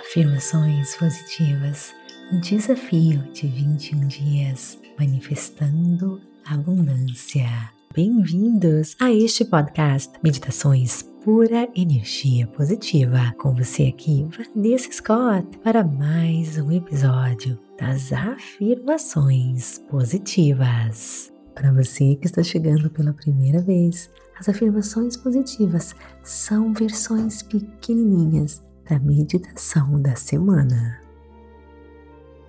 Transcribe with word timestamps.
Afirmações 0.00 0.96
positivas 0.96 1.94
um 2.32 2.40
desafio 2.40 3.22
de 3.32 3.46
21 3.46 4.08
dias 4.08 4.78
manifestando 4.98 6.20
abundância. 6.44 7.46
Bem-vindos 7.94 8.96
a 9.00 9.12
este 9.12 9.44
podcast 9.44 10.12
Meditações 10.22 11.02
Pura 11.24 11.68
Energia 11.76 12.46
Positiva. 12.48 13.32
Com 13.38 13.54
você 13.54 13.84
aqui, 13.84 14.26
Vanessa 14.36 14.90
Scott, 14.90 15.58
para 15.62 15.84
mais 15.84 16.58
um 16.58 16.72
episódio 16.72 17.58
das 17.78 18.12
afirmações 18.12 19.78
positivas. 19.88 21.32
Para 21.54 21.72
você 21.72 22.16
que 22.16 22.26
está 22.26 22.42
chegando 22.42 22.90
pela 22.90 23.12
primeira 23.12 23.60
vez, 23.60 24.10
as 24.38 24.48
afirmações 24.48 25.16
positivas 25.16 25.94
são 26.24 26.72
versões 26.72 27.42
pequenininhas 27.42 28.63
da 28.88 28.98
meditação 28.98 30.00
da 30.00 30.14
semana. 30.14 31.00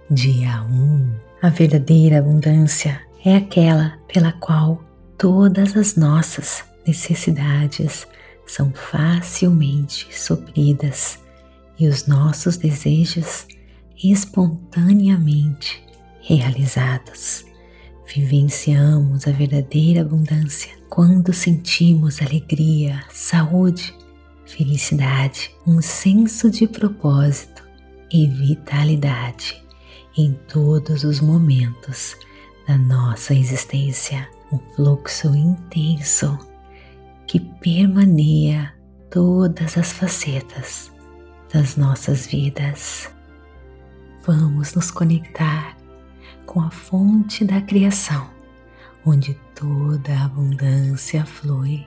Dia 0.09 0.63
1 0.63 1.16
A 1.41 1.49
verdadeira 1.49 2.20
abundância 2.20 3.02
é 3.23 3.35
aquela 3.38 3.98
pela 4.08 4.31
qual 4.34 4.84
todas 5.17 5.75
as 5.75 5.95
nossas 5.95 6.63
necessidades 6.85 8.08
são 8.45 8.71
facilmente 8.71 10.08
supridas 10.11 11.20
e 11.80 11.88
os 11.88 12.05
nossos 12.05 12.58
desejos 12.58 13.47
espontaneamente 14.03 15.83
realizados. 16.22 17.45
Vivenciamos 18.08 19.27
a 19.27 19.31
verdadeira 19.31 20.02
abundância 20.02 20.72
quando 20.89 21.33
sentimos 21.33 22.22
alegria, 22.22 23.03
saúde, 23.11 23.95
felicidade, 24.45 25.52
um 25.66 25.81
senso 25.81 26.49
de 26.49 26.67
propósito 26.67 27.63
e 28.12 28.27
vitalidade 28.27 29.64
em 30.17 30.33
todos 30.47 31.03
os 31.03 31.19
momentos 31.19 32.16
da 32.67 32.78
nossa 32.78 33.34
existência. 33.34 34.28
Um 34.52 34.59
fluxo 34.75 35.36
intenso 35.36 36.38
que 37.28 37.39
permaneia 37.39 38.73
todas 39.09 39.78
as 39.78 39.92
facetas 39.92 40.91
das 41.52 41.75
nossas 41.75 42.28
vidas. 42.28 43.09
Vamos 44.23 44.75
nos 44.75 44.91
conectar 44.91 45.75
com 46.45 46.62
a 46.62 46.69
fonte 46.69 47.44
da 47.44 47.59
criação, 47.62 48.30
onde 49.06 49.34
toda 49.56 50.14
a 50.14 50.25
abundância 50.25 51.25
flui. 51.25 51.86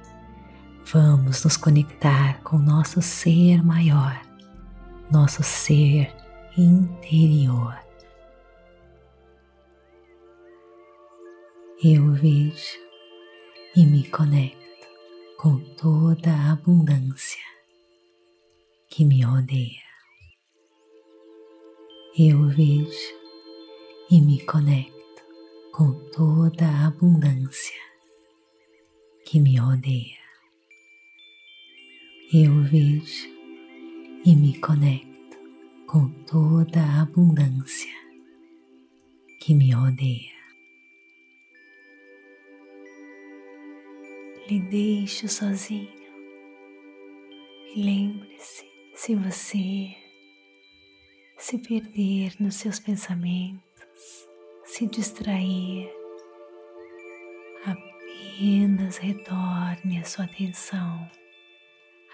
Vamos 0.91 1.45
nos 1.45 1.59
conectar 1.59 2.43
com 2.43 2.57
nosso 2.57 3.03
ser 3.03 3.63
maior, 3.63 4.23
nosso 5.13 5.43
ser 5.43 6.11
interior. 6.57 7.79
Eu 11.85 12.15
vejo 12.15 12.79
e 13.77 13.85
me 13.85 14.09
conecto 14.09 14.89
com 15.37 15.59
toda 15.75 16.31
a 16.31 16.53
abundância 16.53 17.45
que 18.89 19.05
me 19.05 19.27
odeia. 19.27 19.83
Eu 22.19 22.49
vejo 22.49 23.15
e 24.11 24.23
me 24.23 24.41
conecto 24.47 25.23
com 25.71 25.93
toda 26.13 26.65
a 26.65 26.87
abundância 26.87 27.79
que 29.27 29.39
me 29.39 29.61
odeia. 29.61 30.28
Eu 32.31 32.63
vejo 32.63 33.27
e 34.23 34.37
me 34.37 34.59
conecto 34.59 35.39
com 35.87 36.11
toda 36.25 36.79
a 36.79 37.01
abundância 37.01 37.91
que 39.41 39.55
me 39.55 39.75
odeia. 39.75 40.37
Lhe 44.47 44.61
deixo 44.61 45.27
sozinho 45.27 45.89
e 47.75 47.83
lembre-se: 47.83 48.67
se 48.95 49.15
você 49.15 49.97
se 51.39 51.57
perder 51.57 52.35
nos 52.39 52.57
seus 52.57 52.79
pensamentos, 52.79 54.29
se 54.67 54.87
distrair, 54.87 55.91
apenas 57.65 58.99
retorne 58.99 59.99
a 59.99 60.05
sua 60.05 60.27
atenção, 60.27 61.11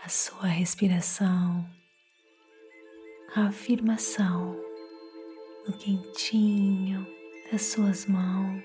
a 0.04 0.08
sua 0.10 0.48
respiração, 0.48 1.66
a 3.34 3.46
afirmação 3.46 4.54
no 5.66 5.78
quentinho 5.78 7.06
das 7.50 7.62
suas 7.62 8.04
mãos. 8.04 8.62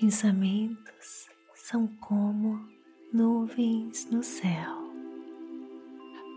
Pensamentos 0.00 1.28
são 1.54 1.86
como 1.98 2.66
nuvens 3.12 4.10
no 4.10 4.22
céu. 4.22 4.90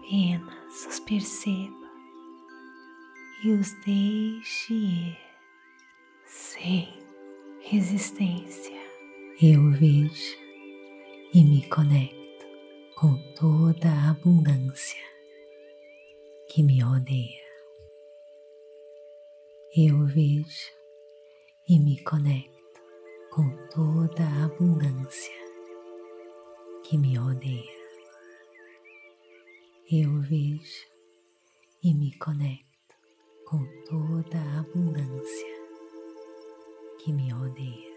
Apenas 0.01 0.85
os 0.85 0.99
perceba 0.99 1.89
e 3.45 3.51
os 3.51 3.71
deixe 3.85 4.73
ir 4.73 5.17
sem 6.25 6.89
resistência. 7.61 8.77
Eu 9.41 9.71
vejo 9.71 10.37
e 11.33 11.45
me 11.45 11.65
conecto 11.69 12.22
com 12.95 13.17
toda 13.33 13.89
a 13.89 14.11
abundância 14.11 15.01
que 16.47 16.61
me 16.61 16.83
odeia. 16.83 17.43
Eu 19.75 20.05
vejo 20.05 20.71
e 21.67 21.79
me 21.79 22.01
conecto 22.03 22.81
com 23.31 23.49
toda 23.73 24.23
a 24.23 24.45
abundância 24.45 25.33
que 26.83 26.97
me 26.97 27.17
odeia. 27.17 27.83
Eu 29.91 30.21
vejo 30.21 30.87
e 31.83 31.93
me 31.93 32.15
conecto 32.19 32.95
com 33.45 33.65
toda 33.85 34.37
a 34.37 34.59
abundância 34.59 35.53
que 37.03 37.11
me 37.11 37.33
odeia. 37.33 37.93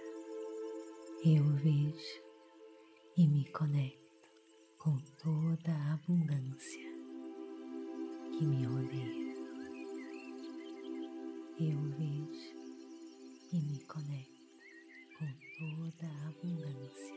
Eu 1.25 1.45
vejo 1.57 2.23
e 3.17 3.28
me 3.28 3.45
conecto 3.51 4.06
com 4.86 5.00
toda 5.20 5.72
a 5.72 5.94
abundância 5.94 6.88
que 8.30 8.47
me 8.47 8.69
odeia. 8.69 9.34
Eu 11.58 11.80
vejo 11.98 12.54
e 13.52 13.60
me 13.62 13.80
conecto 13.86 14.62
com 15.19 15.26
toda 15.58 16.06
a 16.06 16.28
abundância 16.28 17.16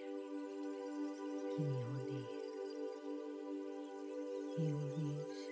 que 1.45 1.61
me 1.61 1.83
odeia. 1.93 2.41
Eu 4.57 4.79
vejo 4.95 5.47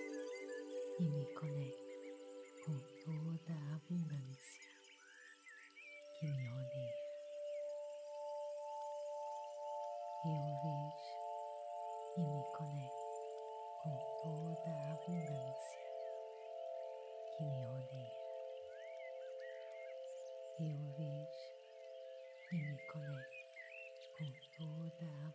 e 0.98 1.04
me 1.04 1.24
conecto 1.34 2.02
com 2.66 2.78
toda 3.04 3.52
a 3.54 3.76
abundância 3.76 4.72
que 6.18 6.26
me 6.26 6.48
odeia. 6.48 6.57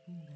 Toda 0.05 0.32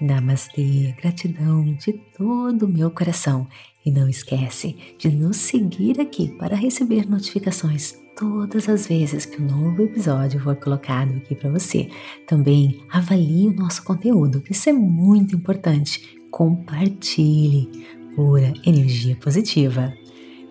Namastê, 0.00 0.94
gratidão 1.00 1.64
de 1.74 1.92
todo 2.16 2.66
o 2.66 2.68
meu 2.68 2.90
coração. 2.90 3.46
E 3.84 3.90
não 3.90 4.08
esquece 4.08 4.76
de 4.98 5.08
nos 5.08 5.36
seguir 5.36 6.00
aqui 6.00 6.28
para 6.38 6.56
receber 6.56 7.08
notificações 7.08 8.00
todas 8.16 8.68
as 8.68 8.86
vezes 8.86 9.24
que 9.24 9.40
um 9.40 9.46
novo 9.46 9.82
episódio 9.82 10.40
for 10.40 10.54
colocado 10.56 11.16
aqui 11.16 11.34
para 11.34 11.50
você. 11.50 11.88
Também 12.26 12.80
avalie 12.90 13.48
o 13.48 13.54
nosso 13.54 13.82
conteúdo, 13.82 14.42
isso 14.48 14.68
é 14.68 14.72
muito 14.72 15.34
importante. 15.34 16.20
Compartilhe 16.30 17.68
pura 18.14 18.52
energia 18.64 19.16
positiva. 19.16 19.92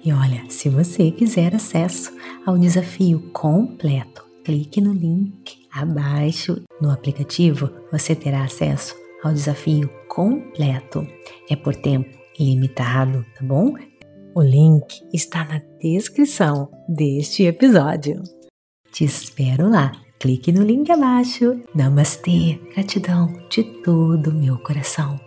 E 0.03 0.11
olha, 0.11 0.43
se 0.49 0.67
você 0.67 1.11
quiser 1.11 1.55
acesso 1.55 2.11
ao 2.45 2.57
desafio 2.57 3.19
completo, 3.31 4.25
clique 4.43 4.81
no 4.81 4.93
link 4.93 5.67
abaixo 5.71 6.61
no 6.81 6.91
aplicativo. 6.91 7.69
Você 7.91 8.15
terá 8.15 8.43
acesso 8.43 9.00
ao 9.23 9.33
desafio 9.33 9.89
completo. 10.07 11.07
É 11.49 11.55
por 11.55 11.75
tempo 11.75 12.09
limitado, 12.39 13.25
tá 13.37 13.45
bom? 13.45 13.73
O 14.33 14.41
link 14.41 14.85
está 15.13 15.43
na 15.43 15.61
descrição 15.79 16.69
deste 16.87 17.43
episódio. 17.43 18.21
Te 18.91 19.03
espero 19.05 19.69
lá. 19.69 19.91
Clique 20.19 20.51
no 20.51 20.63
link 20.63 20.89
abaixo. 20.91 21.59
Namastê, 21.73 22.59
gratidão 22.73 23.27
de 23.49 23.63
todo 23.81 24.33
meu 24.33 24.57
coração. 24.59 25.19